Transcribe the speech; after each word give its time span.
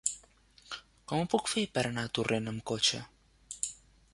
Com 1.11 1.19
ho 1.19 1.27
puc 1.33 1.51
fer 1.53 1.65
per 1.75 1.83
anar 1.91 2.07
a 2.09 2.11
Torrent 2.19 2.53
amb 2.53 2.65
cotxe? 2.73 3.03